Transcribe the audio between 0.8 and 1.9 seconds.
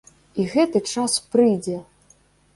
час прыйдзе!